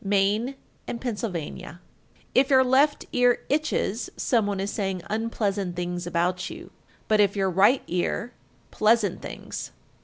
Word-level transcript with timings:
Maine 0.03 0.55
and 0.87 0.99
Pennsylvania. 0.99 1.79
1347. 2.33 2.33
If 2.33 2.49
your 2.49 2.63
left 2.63 3.05
ear 3.11 3.45
itches, 3.49 4.09
some 4.17 4.47
one 4.47 4.59
is 4.59 4.71
saying 4.71 5.03
unpleasant 5.11 5.75
things 5.75 6.07
about 6.07 6.49
you; 6.49 6.71
but 7.07 7.19
if 7.19 7.35
your 7.35 7.51
right 7.51 7.83
ear, 7.87 8.33
pleasant 8.71 9.21
things. 9.21 9.69